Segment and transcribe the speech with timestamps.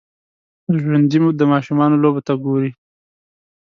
[0.81, 2.71] ژوندي د ماشومانو لوبو ته ګوري